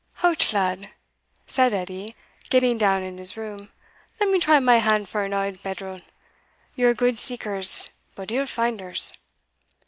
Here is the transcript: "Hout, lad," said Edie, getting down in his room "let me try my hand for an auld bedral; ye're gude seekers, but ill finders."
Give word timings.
"Hout, 0.15 0.51
lad," 0.51 0.89
said 1.45 1.73
Edie, 1.73 2.15
getting 2.49 2.75
down 2.79 3.03
in 3.03 3.19
his 3.19 3.37
room 3.37 3.69
"let 4.19 4.29
me 4.29 4.39
try 4.39 4.59
my 4.59 4.79
hand 4.79 5.07
for 5.07 5.23
an 5.23 5.31
auld 5.31 5.61
bedral; 5.61 6.01
ye're 6.73 6.95
gude 6.95 7.19
seekers, 7.19 7.91
but 8.15 8.31
ill 8.31 8.47
finders." 8.47 9.13